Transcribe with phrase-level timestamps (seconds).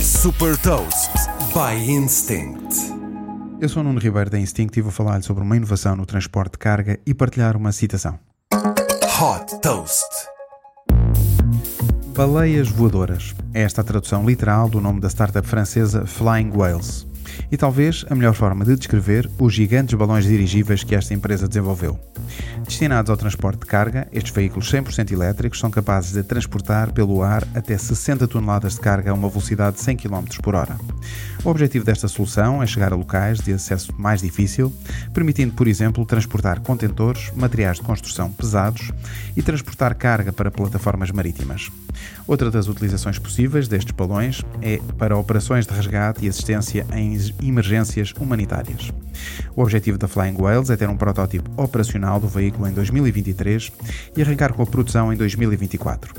[0.00, 1.10] Super Toast
[1.52, 2.72] by Instinct.
[3.60, 6.52] Eu sou o Nuno Ribeiro da Instinct e vou falar-lhe sobre uma inovação no transporte
[6.52, 8.16] de carga e partilhar uma citação.
[8.52, 10.06] Hot Toast.
[12.14, 13.34] Baleias voadoras.
[13.52, 17.04] É esta a tradução literal do nome da startup francesa Flying Whales.
[17.50, 21.98] E talvez a melhor forma de descrever os gigantes balões dirigíveis que esta empresa desenvolveu.
[22.64, 27.46] Destinados ao transporte de carga, estes veículos 100% elétricos são capazes de transportar pelo ar
[27.54, 30.76] até 60 toneladas de carga a uma velocidade de 100 km por hora.
[31.44, 34.72] O objetivo desta solução é chegar a locais de acesso mais difícil,
[35.12, 38.90] permitindo, por exemplo, transportar contentores, materiais de construção pesados
[39.36, 41.70] e transportar carga para plataformas marítimas.
[42.26, 48.12] Outra das utilizações possíveis destes balões é para operações de resgate e assistência em emergências
[48.18, 48.92] humanitárias.
[49.56, 53.72] O objetivo da Flying Whales é ter um protótipo operacional do veículo em 2023
[54.16, 56.14] e arrancar com a produção em 2024.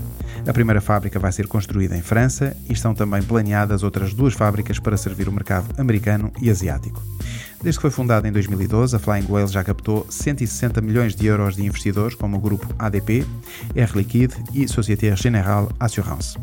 [0.48, 4.80] A primeira fábrica vai ser construída em França e estão também planeadas outras duas fábricas
[4.80, 7.02] para servir o mercado americano e asiático.
[7.62, 11.56] Desde que foi fundada em 2012, a Flying Whales já captou 160 milhões de euros
[11.56, 13.26] de investidores como o grupo ADP,
[13.76, 16.38] Air Liquide e Société Générale Assurance.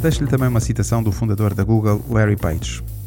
[0.00, 2.97] Deixo-lhe também uma citação do fundador da Google, Larry Page.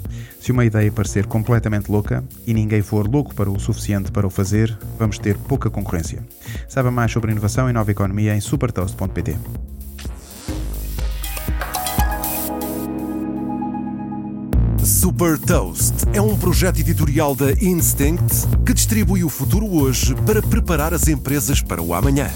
[0.42, 4.30] Se uma ideia parecer completamente louca e ninguém for louco para o suficiente para o
[4.32, 6.26] fazer, vamos ter pouca concorrência.
[6.68, 9.38] Saiba mais sobre inovação e nova economia em supertoast.pt.
[14.84, 20.92] Super Toast é um projeto editorial da Instinct que distribui o futuro hoje para preparar
[20.92, 22.32] as empresas para o amanhã.